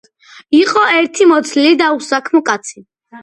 [0.59, 2.85] იყო ერთი მოცლილი და უსაქმო კაცი.